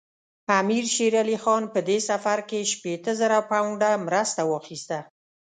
امیر 0.59 0.85
شېر 0.93 1.13
علي 1.21 1.37
خان 1.43 1.63
په 1.73 1.79
دې 1.87 1.97
سفر 2.09 2.37
کې 2.49 2.69
شپېته 2.73 3.11
زره 3.19 3.37
پونډه 3.49 3.91
مرسته 4.07 4.41
واخیسته. 4.51 4.97